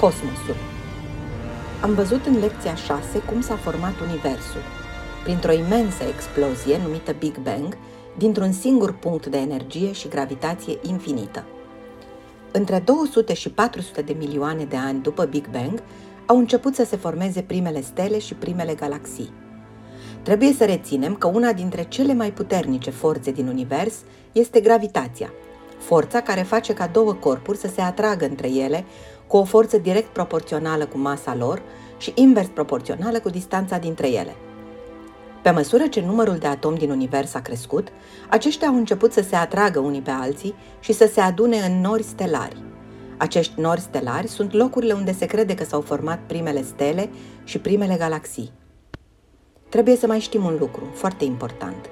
Cosmosul 0.00 0.56
Am 1.82 1.94
văzut 1.94 2.26
în 2.26 2.38
lecția 2.38 2.74
6 2.74 3.18
cum 3.18 3.40
s-a 3.40 3.56
format 3.56 4.00
Universul, 4.00 4.60
printr-o 5.22 5.52
imensă 5.52 6.02
explozie 6.04 6.78
numită 6.82 7.14
Big 7.18 7.38
Bang, 7.38 7.76
dintr-un 8.18 8.52
singur 8.52 8.92
punct 8.92 9.26
de 9.26 9.38
energie 9.38 9.92
și 9.92 10.08
gravitație 10.08 10.78
infinită. 10.82 11.44
Între 12.52 12.82
200 12.84 13.34
și 13.34 13.50
400 13.50 14.02
de 14.02 14.14
milioane 14.18 14.64
de 14.64 14.76
ani 14.76 15.02
după 15.02 15.24
Big 15.24 15.50
Bang, 15.50 15.82
au 16.26 16.38
început 16.38 16.74
să 16.74 16.84
se 16.84 16.96
formeze 16.96 17.42
primele 17.42 17.80
stele 17.80 18.18
și 18.18 18.34
primele 18.34 18.74
galaxii. 18.74 19.32
Trebuie 20.22 20.52
să 20.52 20.64
reținem 20.64 21.14
că 21.14 21.26
una 21.26 21.52
dintre 21.52 21.82
cele 21.82 22.14
mai 22.14 22.32
puternice 22.32 22.90
forțe 22.90 23.30
din 23.30 23.46
univers 23.46 23.94
este 24.32 24.60
gravitația, 24.60 25.32
forța 25.78 26.20
care 26.20 26.42
face 26.42 26.74
ca 26.74 26.86
două 26.86 27.12
corpuri 27.12 27.58
să 27.58 27.68
se 27.74 27.80
atragă 27.80 28.24
între 28.24 28.50
ele 28.50 28.84
cu 29.28 29.36
o 29.36 29.44
forță 29.44 29.78
direct 29.78 30.08
proporțională 30.08 30.86
cu 30.86 30.98
masa 30.98 31.34
lor 31.34 31.62
și 31.98 32.12
invers 32.14 32.48
proporțională 32.48 33.20
cu 33.20 33.28
distanța 33.28 33.78
dintre 33.78 34.08
ele. 34.08 34.36
Pe 35.42 35.50
măsură 35.50 35.86
ce 35.86 36.00
numărul 36.00 36.36
de 36.36 36.46
atomi 36.46 36.78
din 36.78 36.90
univers 36.90 37.34
a 37.34 37.40
crescut, 37.40 37.88
aceștia 38.28 38.68
au 38.68 38.74
început 38.74 39.12
să 39.12 39.22
se 39.22 39.36
atragă 39.36 39.78
unii 39.78 40.00
pe 40.00 40.10
alții 40.10 40.54
și 40.80 40.92
să 40.92 41.10
se 41.12 41.20
adune 41.20 41.56
în 41.56 41.80
nori 41.80 42.02
stelari. 42.02 42.62
Acești 43.16 43.60
nori 43.60 43.80
stelari 43.80 44.28
sunt 44.28 44.52
locurile 44.52 44.92
unde 44.92 45.12
se 45.12 45.26
crede 45.26 45.54
că 45.54 45.64
s-au 45.64 45.80
format 45.80 46.18
primele 46.26 46.62
stele 46.62 47.10
și 47.44 47.58
primele 47.58 47.96
galaxii. 47.98 48.52
Trebuie 49.68 49.96
să 49.96 50.06
mai 50.06 50.20
știm 50.20 50.44
un 50.44 50.56
lucru 50.60 50.82
foarte 50.94 51.24
important. 51.24 51.90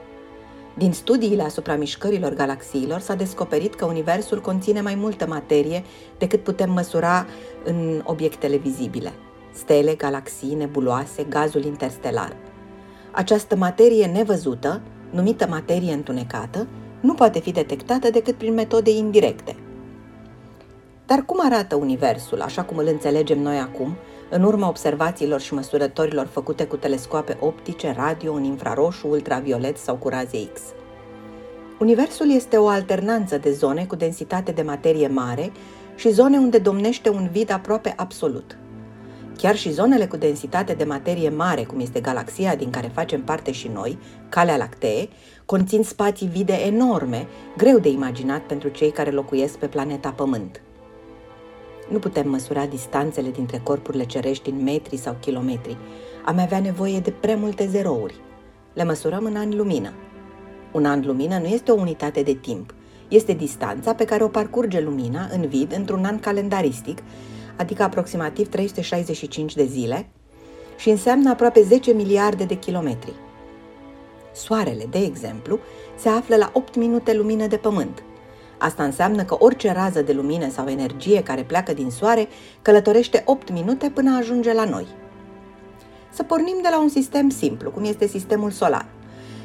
Din 0.78 0.92
studiile 0.92 1.42
asupra 1.42 1.76
mișcărilor 1.76 2.34
galaxiilor 2.34 3.00
s-a 3.00 3.14
descoperit 3.14 3.74
că 3.74 3.84
Universul 3.84 4.40
conține 4.40 4.80
mai 4.80 4.94
multă 4.94 5.26
materie 5.26 5.82
decât 6.18 6.42
putem 6.42 6.72
măsura 6.72 7.26
în 7.64 8.02
obiectele 8.04 8.56
vizibile. 8.56 9.12
Stele, 9.52 9.94
galaxii, 9.94 10.54
nebuloase, 10.54 11.22
gazul 11.28 11.64
interstelar. 11.64 12.36
Această 13.10 13.56
materie 13.56 14.06
nevăzută, 14.06 14.80
numită 15.10 15.46
materie 15.48 15.92
întunecată, 15.92 16.66
nu 17.00 17.14
poate 17.14 17.40
fi 17.40 17.52
detectată 17.52 18.10
decât 18.10 18.34
prin 18.34 18.54
metode 18.54 18.90
indirecte. 18.90 19.56
Dar 21.06 21.24
cum 21.24 21.38
arată 21.44 21.74
Universul, 21.74 22.40
așa 22.40 22.62
cum 22.62 22.76
îl 22.76 22.86
înțelegem 22.86 23.42
noi 23.42 23.58
acum, 23.58 23.96
în 24.30 24.42
urma 24.42 24.68
observațiilor 24.68 25.40
și 25.40 25.54
măsurătorilor 25.54 26.26
făcute 26.26 26.66
cu 26.66 26.76
telescoape 26.76 27.36
optice, 27.40 27.94
radio, 27.96 28.32
în 28.32 28.44
infraroșu, 28.44 29.08
ultraviolet 29.08 29.76
sau 29.76 29.96
cu 29.96 30.08
raze 30.08 30.48
X. 30.52 30.60
Universul 31.78 32.30
este 32.30 32.56
o 32.56 32.66
alternanță 32.66 33.38
de 33.38 33.52
zone 33.52 33.84
cu 33.84 33.96
densitate 33.96 34.52
de 34.52 34.62
materie 34.62 35.06
mare 35.06 35.52
și 35.94 36.10
zone 36.10 36.38
unde 36.38 36.58
domnește 36.58 37.08
un 37.08 37.28
vid 37.32 37.52
aproape 37.52 37.92
absolut. 37.96 38.58
Chiar 39.36 39.56
și 39.56 39.72
zonele 39.72 40.06
cu 40.06 40.16
densitate 40.16 40.72
de 40.72 40.84
materie 40.84 41.28
mare, 41.28 41.62
cum 41.62 41.80
este 41.80 42.00
galaxia 42.00 42.54
din 42.54 42.70
care 42.70 42.90
facem 42.94 43.22
parte 43.22 43.52
și 43.52 43.68
noi, 43.68 43.98
Calea 44.28 44.56
Lactee, 44.56 45.08
conțin 45.44 45.82
spații 45.82 46.26
vide 46.26 46.52
enorme, 46.52 47.26
greu 47.56 47.78
de 47.78 47.88
imaginat 47.88 48.40
pentru 48.40 48.68
cei 48.68 48.90
care 48.90 49.10
locuiesc 49.10 49.58
pe 49.58 49.66
planeta 49.66 50.10
Pământ. 50.10 50.60
Nu 51.88 51.98
putem 51.98 52.28
măsura 52.28 52.66
distanțele 52.66 53.30
dintre 53.30 53.60
corpurile 53.62 54.04
cerești 54.04 54.50
în 54.50 54.62
metri 54.62 54.96
sau 54.96 55.16
kilometri. 55.20 55.76
Am 56.24 56.38
avea 56.38 56.60
nevoie 56.60 57.00
de 57.00 57.10
prea 57.10 57.36
multe 57.36 57.66
zerouri. 57.66 58.14
Le 58.72 58.84
măsurăm 58.84 59.24
în 59.24 59.36
ani 59.36 59.54
lumină. 59.54 59.92
Un 60.72 60.84
an 60.84 61.02
lumină 61.06 61.38
nu 61.38 61.46
este 61.46 61.70
o 61.70 61.80
unitate 61.80 62.22
de 62.22 62.34
timp. 62.34 62.74
Este 63.08 63.32
distanța 63.32 63.94
pe 63.94 64.04
care 64.04 64.24
o 64.24 64.28
parcurge 64.28 64.80
lumina 64.80 65.28
în 65.32 65.48
vid 65.48 65.72
într-un 65.72 66.04
an 66.04 66.18
calendaristic, 66.18 66.98
adică 67.56 67.82
aproximativ 67.82 68.48
365 68.48 69.54
de 69.54 69.64
zile, 69.64 70.08
și 70.76 70.90
înseamnă 70.90 71.30
aproape 71.30 71.62
10 71.62 71.92
miliarde 71.92 72.44
de 72.44 72.54
kilometri. 72.54 73.12
Soarele, 74.34 74.86
de 74.90 74.98
exemplu, 74.98 75.58
se 75.98 76.08
află 76.08 76.36
la 76.36 76.50
8 76.54 76.76
minute 76.76 77.14
lumină 77.14 77.46
de 77.46 77.56
pământ– 77.56 78.02
Asta 78.58 78.84
înseamnă 78.84 79.24
că 79.24 79.36
orice 79.38 79.72
rază 79.72 80.02
de 80.02 80.12
lumină 80.12 80.50
sau 80.50 80.68
energie 80.68 81.22
care 81.22 81.42
pleacă 81.42 81.72
din 81.72 81.90
soare 81.90 82.28
călătorește 82.62 83.22
8 83.26 83.50
minute 83.50 83.90
până 83.94 84.16
ajunge 84.16 84.52
la 84.52 84.64
noi. 84.64 84.86
Să 86.12 86.22
pornim 86.22 86.58
de 86.62 86.68
la 86.70 86.80
un 86.80 86.88
sistem 86.88 87.28
simplu, 87.28 87.70
cum 87.70 87.84
este 87.84 88.06
sistemul 88.06 88.50
solar. 88.50 88.86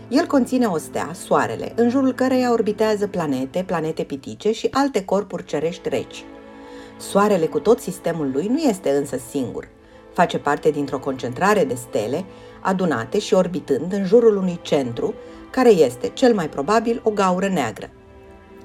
El 0.10 0.26
conține 0.26 0.66
o 0.66 0.78
stea, 0.78 1.10
Soarele, 1.14 1.74
în 1.76 1.90
jurul 1.90 2.14
căreia 2.14 2.52
orbitează 2.52 3.08
planete, 3.08 3.64
planete 3.66 4.04
pitice 4.04 4.52
și 4.52 4.68
alte 4.72 5.06
corpuri 5.06 5.46
cerești 5.46 5.90
reci. 5.90 6.26
Soarele 7.00 7.46
cu 7.46 7.60
tot 7.60 7.80
sistemul 7.80 8.30
lui 8.34 8.48
nu 8.48 8.58
este 8.58 8.90
însă 8.90 9.18
singur. 9.30 9.68
Face 10.14 10.38
parte 10.38 10.70
dintr-o 10.70 11.00
concentrare 11.00 11.64
de 11.64 11.74
stele 11.74 12.26
adunate 12.62 13.20
și 13.20 13.34
orbitând 13.34 13.94
în 13.94 14.06
jurul 14.06 14.38
unui 14.38 14.60
centru, 14.62 15.14
care 15.50 15.70
este, 15.70 16.08
cel 16.08 16.34
mai 16.34 16.50
probabil, 16.50 17.02
o 17.04 17.10
gaură 17.10 17.48
neagră. 17.48 17.90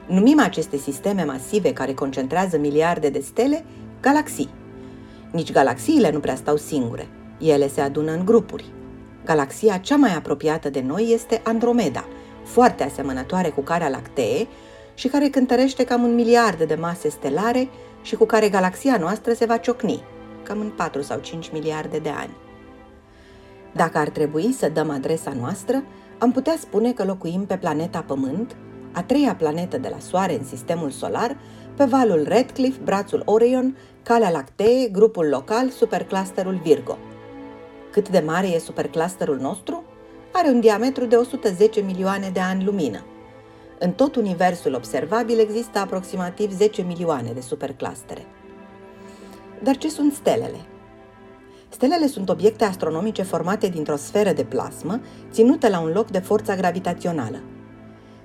Numim 0.06 0.40
aceste 0.40 0.76
sisteme 0.76 1.24
masive 1.24 1.72
care 1.72 1.94
concentrează 1.94 2.58
miliarde 2.58 3.08
de 3.08 3.20
stele 3.20 3.64
galaxii. 4.00 4.48
Nici 5.30 5.52
galaxiile 5.52 6.10
nu 6.10 6.18
prea 6.18 6.34
stau 6.34 6.56
singure. 6.56 7.08
Ele 7.38 7.68
se 7.68 7.80
adună 7.80 8.12
în 8.12 8.24
grupuri. 8.24 8.64
Galaxia 9.24 9.76
cea 9.76 9.96
mai 9.96 10.14
apropiată 10.14 10.70
de 10.70 10.80
noi 10.80 11.10
este 11.12 11.40
Andromeda, 11.44 12.04
foarte 12.44 12.84
asemănătoare 12.84 13.48
cu 13.48 13.60
Carea 13.60 13.88
Lactee 13.88 14.46
și 14.94 15.08
care 15.08 15.28
cântărește 15.28 15.84
cam 15.84 16.02
un 16.02 16.14
miliard 16.14 16.62
de 16.62 16.74
mase 16.74 17.08
stelare 17.08 17.68
și 18.02 18.16
cu 18.16 18.24
care 18.24 18.48
galaxia 18.48 18.96
noastră 18.96 19.32
se 19.32 19.44
va 19.44 19.56
ciocni, 19.56 20.02
cam 20.42 20.60
în 20.60 20.72
4 20.76 21.02
sau 21.02 21.18
5 21.18 21.50
miliarde 21.52 21.98
de 21.98 22.08
ani. 22.08 22.36
Dacă 23.72 23.98
ar 23.98 24.08
trebui 24.08 24.52
să 24.52 24.68
dăm 24.68 24.90
adresa 24.90 25.32
noastră, 25.40 25.82
am 26.18 26.32
putea 26.32 26.56
spune 26.58 26.92
că 26.92 27.04
locuim 27.04 27.46
pe 27.46 27.56
planeta 27.56 28.04
Pământ, 28.06 28.56
a 28.96 29.02
treia 29.02 29.34
planetă 29.34 29.78
de 29.78 29.88
la 29.88 29.98
Soare 29.98 30.34
în 30.34 30.44
sistemul 30.44 30.90
solar, 30.90 31.36
pe 31.74 31.84
valul 31.84 32.24
Redcliffe, 32.28 32.80
brațul 32.84 33.22
Orion, 33.24 33.76
Calea 34.02 34.30
Lactee, 34.30 34.88
grupul 34.88 35.28
local, 35.28 35.70
superclusterul 35.70 36.60
Virgo. 36.62 36.98
Cât 37.92 38.08
de 38.08 38.22
mare 38.26 38.46
e 38.46 38.58
superclusterul 38.58 39.38
nostru? 39.38 39.84
Are 40.32 40.48
un 40.48 40.60
diametru 40.60 41.04
de 41.04 41.16
110 41.16 41.80
milioane 41.80 42.30
de 42.32 42.40
ani 42.40 42.64
lumină. 42.64 43.04
În 43.78 43.92
tot 43.92 44.16
universul 44.16 44.74
observabil 44.74 45.38
există 45.38 45.78
aproximativ 45.78 46.52
10 46.52 46.82
milioane 46.82 47.30
de 47.34 47.40
superclustere. 47.40 48.26
Dar 49.62 49.76
ce 49.76 49.88
sunt 49.88 50.12
stelele? 50.12 50.60
Stelele 51.68 52.06
sunt 52.06 52.28
obiecte 52.28 52.64
astronomice 52.64 53.22
formate 53.22 53.68
dintr-o 53.68 53.96
sferă 53.96 54.32
de 54.32 54.44
plasmă 54.44 55.00
ținută 55.30 55.68
la 55.68 55.80
un 55.80 55.92
loc 55.92 56.10
de 56.10 56.18
forța 56.18 56.54
gravitațională– 56.54 57.40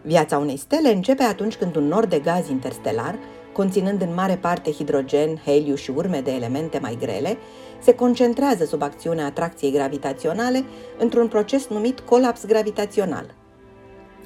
Viața 0.01 0.37
unei 0.37 0.57
stele 0.57 0.93
începe 0.93 1.23
atunci 1.23 1.55
când 1.55 1.75
un 1.75 1.87
nor 1.87 2.05
de 2.05 2.19
gaz 2.19 2.49
interstelar, 2.49 3.19
conținând 3.53 4.01
în 4.01 4.13
mare 4.13 4.35
parte 4.35 4.71
hidrogen, 4.71 5.41
heliu 5.45 5.75
și 5.75 5.91
urme 5.91 6.21
de 6.21 6.31
elemente 6.31 6.79
mai 6.79 6.97
grele, 6.99 7.37
se 7.81 7.93
concentrează 7.93 8.65
sub 8.65 8.81
acțiunea 8.81 9.25
atracției 9.25 9.71
gravitaționale 9.71 10.63
într-un 10.99 11.27
proces 11.27 11.67
numit 11.67 11.99
colaps 11.99 12.45
gravitațional. 12.45 13.35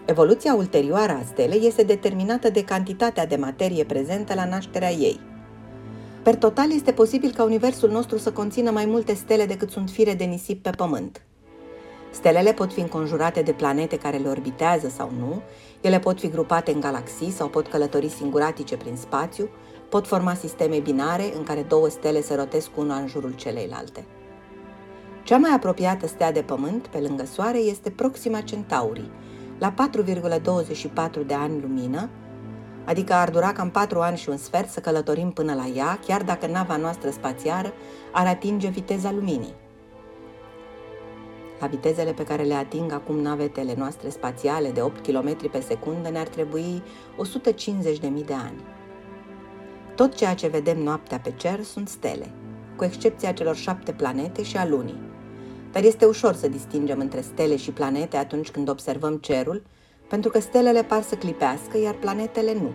Evoluția 0.05 0.53
ulterioară 0.53 1.11
a 1.11 1.23
stelei 1.25 1.67
este 1.67 1.83
determinată 1.83 2.49
de 2.49 2.63
cantitatea 2.63 3.25
de 3.25 3.35
materie 3.35 3.83
prezentă 3.83 4.33
la 4.33 4.45
nașterea 4.45 4.91
ei. 4.91 5.19
Per 6.23 6.35
total, 6.35 6.71
este 6.71 6.91
posibil 6.91 7.31
ca 7.31 7.43
Universul 7.43 7.89
nostru 7.89 8.17
să 8.17 8.31
conțină 8.31 8.71
mai 8.71 8.85
multe 8.85 9.13
stele 9.13 9.45
decât 9.45 9.69
sunt 9.69 9.89
fire 9.89 10.13
de 10.13 10.23
nisip 10.23 10.63
pe 10.63 10.69
Pământ. 10.69 11.24
Stelele 12.15 12.53
pot 12.53 12.73
fi 12.73 12.79
înconjurate 12.79 13.41
de 13.41 13.51
planete 13.51 13.97
care 13.97 14.17
le 14.17 14.29
orbitează 14.29 14.89
sau 14.89 15.11
nu, 15.19 15.41
ele 15.81 15.99
pot 15.99 16.19
fi 16.19 16.29
grupate 16.29 16.71
în 16.71 16.79
galaxii 16.79 17.31
sau 17.31 17.47
pot 17.47 17.67
călători 17.67 18.09
singuratice 18.09 18.77
prin 18.77 18.95
spațiu, 18.95 19.49
pot 19.89 20.07
forma 20.07 20.33
sisteme 20.33 20.79
binare 20.79 21.33
în 21.37 21.43
care 21.43 21.61
două 21.61 21.89
stele 21.89 22.21
se 22.21 22.35
rotesc 22.35 22.69
una 22.77 22.95
în 22.95 23.07
jurul 23.07 23.33
celeilalte. 23.33 24.05
Cea 25.23 25.37
mai 25.37 25.51
apropiată 25.55 26.07
stea 26.07 26.31
de 26.31 26.41
Pământ, 26.41 26.87
pe 26.87 26.97
lângă 26.97 27.25
Soare, 27.25 27.57
este 27.57 27.89
Proxima 27.89 28.41
Centaurii, 28.41 29.11
la 29.59 29.73
4,24 29.73 31.25
de 31.25 31.33
ani 31.33 31.61
lumină, 31.61 32.09
adică 32.85 33.13
ar 33.13 33.29
dura 33.29 33.51
cam 33.51 33.69
4 33.69 33.99
ani 33.99 34.17
și 34.17 34.29
un 34.29 34.37
sfert 34.37 34.69
să 34.69 34.79
călătorim 34.79 35.31
până 35.31 35.53
la 35.53 35.65
ea, 35.65 35.99
chiar 36.05 36.23
dacă 36.23 36.47
nava 36.47 36.77
noastră 36.77 37.09
spațială 37.09 37.73
ar 38.11 38.27
atinge 38.27 38.67
viteza 38.67 39.11
luminii. 39.11 39.63
La 41.59 41.67
vitezele 41.67 42.13
pe 42.13 42.23
care 42.23 42.43
le 42.43 42.53
ating 42.53 42.91
acum 42.91 43.19
navetele 43.19 43.73
noastre 43.77 44.09
spațiale 44.09 44.71
de 44.71 44.81
8 44.81 45.07
km 45.07 45.49
pe 45.49 45.59
secundă 45.59 46.09
ne-ar 46.09 46.27
trebui 46.27 46.83
150.000 47.43 48.25
de 48.25 48.33
ani. 48.33 48.63
Tot 49.95 50.15
ceea 50.15 50.33
ce 50.33 50.47
vedem 50.47 50.77
noaptea 50.77 51.19
pe 51.19 51.31
cer 51.31 51.63
sunt 51.63 51.87
stele, 51.87 52.31
cu 52.75 52.83
excepția 52.83 53.31
celor 53.31 53.55
șapte 53.55 53.91
planete 53.91 54.43
și 54.43 54.57
a 54.57 54.67
lunii. 54.67 55.13
Dar 55.71 55.83
este 55.83 56.05
ușor 56.05 56.33
să 56.33 56.47
distingem 56.47 56.99
între 56.99 57.21
stele 57.21 57.55
și 57.55 57.71
planete 57.71 58.17
atunci 58.17 58.51
când 58.51 58.69
observăm 58.69 59.17
cerul, 59.17 59.63
pentru 60.09 60.29
că 60.29 60.39
stelele 60.39 60.83
par 60.83 61.01
să 61.01 61.15
clipească, 61.15 61.77
iar 61.77 61.93
planetele 61.93 62.53
nu. 62.53 62.71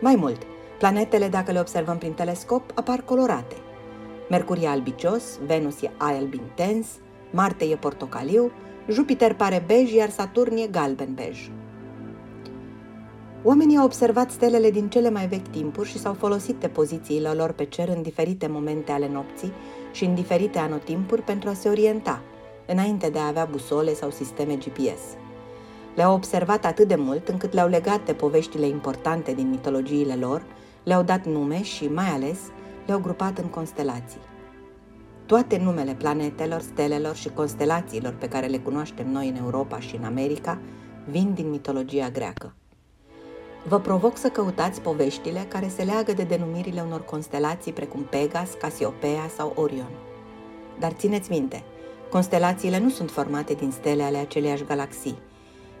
Mai 0.00 0.16
mult, 0.16 0.42
Planetele, 0.82 1.28
dacă 1.28 1.52
le 1.52 1.60
observăm 1.60 1.98
prin 1.98 2.12
telescop, 2.12 2.70
apar 2.74 3.00
colorate. 3.00 3.56
Mercur 4.28 4.58
e 4.62 4.66
albicios, 4.66 5.38
Venus 5.46 5.82
e 5.82 5.90
alb 5.98 6.34
intens, 6.34 6.86
Marte 7.30 7.64
e 7.64 7.76
portocaliu, 7.76 8.50
Jupiter 8.88 9.34
pare 9.34 9.62
bej, 9.66 9.92
iar 9.94 10.10
Saturn 10.10 10.56
e 10.56 10.66
galben-bej. 10.66 11.50
Oamenii 13.44 13.76
au 13.76 13.84
observat 13.84 14.30
stelele 14.30 14.70
din 14.70 14.88
cele 14.88 15.10
mai 15.10 15.26
vechi 15.26 15.48
timpuri 15.48 15.88
și 15.88 15.98
s-au 15.98 16.14
folosit 16.14 16.56
de 16.56 16.68
pozițiile 16.68 17.28
lor 17.28 17.52
pe 17.52 17.64
cer 17.64 17.88
în 17.88 18.02
diferite 18.02 18.46
momente 18.46 18.92
ale 18.92 19.08
nopții 19.08 19.52
și 19.92 20.04
în 20.04 20.14
diferite 20.14 20.58
anotimpuri 20.58 21.22
pentru 21.22 21.48
a 21.48 21.52
se 21.52 21.68
orienta, 21.68 22.22
înainte 22.66 23.08
de 23.08 23.18
a 23.18 23.26
avea 23.26 23.48
busole 23.50 23.94
sau 23.94 24.10
sisteme 24.10 24.54
GPS. 24.54 25.00
Le-au 25.94 26.14
observat 26.14 26.64
atât 26.64 26.88
de 26.88 26.94
mult 26.94 27.28
încât 27.28 27.52
le-au 27.52 27.68
legat 27.68 28.04
de 28.04 28.12
poveștile 28.12 28.66
importante 28.66 29.32
din 29.32 29.50
mitologiile 29.50 30.14
lor, 30.14 30.42
le-au 30.82 31.02
dat 31.02 31.24
nume 31.24 31.62
și, 31.62 31.86
mai 31.86 32.08
ales, 32.08 32.38
le-au 32.86 33.00
grupat 33.00 33.38
în 33.38 33.46
constelații. 33.46 34.20
Toate 35.26 35.58
numele 35.58 35.94
planetelor, 35.94 36.60
stelelor 36.60 37.14
și 37.14 37.28
constelațiilor 37.28 38.12
pe 38.12 38.28
care 38.28 38.46
le 38.46 38.58
cunoaștem 38.58 39.10
noi 39.10 39.28
în 39.28 39.36
Europa 39.36 39.80
și 39.80 39.96
în 39.96 40.04
America 40.04 40.58
vin 41.10 41.34
din 41.34 41.50
mitologia 41.50 42.10
greacă. 42.10 42.54
Vă 43.68 43.78
provoc 43.78 44.16
să 44.16 44.28
căutați 44.28 44.80
poveștile 44.80 45.46
care 45.48 45.68
se 45.68 45.82
leagă 45.82 46.12
de 46.12 46.22
denumirile 46.22 46.80
unor 46.80 47.04
constelații 47.04 47.72
precum 47.72 48.02
Pegas, 48.02 48.50
Casiopea 48.60 49.30
sau 49.36 49.52
Orion. 49.56 49.90
Dar 50.78 50.92
țineți 50.92 51.30
minte, 51.30 51.64
constelațiile 52.10 52.78
nu 52.78 52.88
sunt 52.88 53.10
formate 53.10 53.54
din 53.54 53.70
stele 53.70 54.02
ale 54.02 54.16
aceleiași 54.16 54.64
galaxii. 54.64 55.18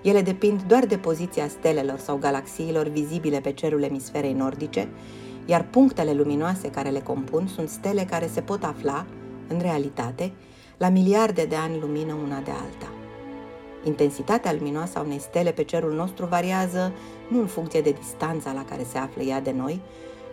Ele 0.02 0.22
depind 0.22 0.62
doar 0.62 0.86
de 0.86 0.96
poziția 0.96 1.48
stelelor 1.48 1.98
sau 1.98 2.16
galaxiilor 2.16 2.88
vizibile 2.88 3.40
pe 3.40 3.52
cerul 3.52 3.82
emisferei 3.82 4.32
nordice, 4.32 4.88
iar 5.46 5.64
punctele 5.64 6.12
luminoase 6.12 6.70
care 6.70 6.88
le 6.88 7.00
compun 7.00 7.46
sunt 7.46 7.68
stele 7.68 8.04
care 8.04 8.26
se 8.26 8.40
pot 8.40 8.64
afla, 8.64 9.06
în 9.48 9.58
realitate, 9.60 10.32
la 10.76 10.88
miliarde 10.88 11.44
de 11.44 11.56
ani 11.56 11.78
lumină 11.80 12.14
una 12.24 12.40
de 12.40 12.50
alta. 12.50 12.92
Intensitatea 13.84 14.52
luminoasă 14.52 14.98
a 14.98 15.02
unei 15.02 15.18
stele 15.18 15.52
pe 15.52 15.62
cerul 15.62 15.92
nostru 15.92 16.26
variază 16.26 16.92
nu 17.28 17.40
în 17.40 17.46
funcție 17.46 17.80
de 17.80 17.90
distanța 17.90 18.52
la 18.52 18.64
care 18.64 18.82
se 18.82 18.98
află 18.98 19.22
ea 19.22 19.40
de 19.40 19.52
noi, 19.56 19.80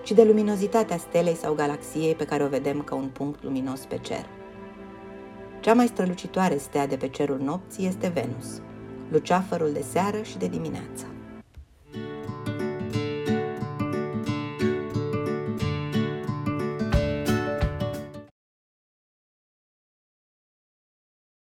ci 0.03 0.11
de 0.11 0.23
luminozitatea 0.23 0.97
stelei 0.97 1.35
sau 1.35 1.53
galaxiei 1.53 2.15
pe 2.15 2.25
care 2.25 2.43
o 2.43 2.47
vedem 2.47 2.81
ca 2.81 2.95
un 2.95 3.07
punct 3.13 3.43
luminos 3.43 3.79
pe 3.79 3.97
cer. 3.97 4.25
Cea 5.59 5.73
mai 5.73 5.87
strălucitoare 5.87 6.57
stea 6.57 6.87
de 6.87 6.95
pe 6.95 7.07
cerul 7.07 7.39
nopții 7.39 7.87
este 7.87 8.07
Venus, 8.07 8.61
luceafărul 9.11 9.71
de 9.71 9.85
seară 9.91 10.21
și 10.21 10.37
de 10.37 10.47
dimineață. 10.47 11.05